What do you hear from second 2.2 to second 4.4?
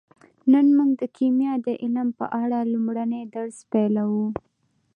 اړه لومړنی درس پیلوو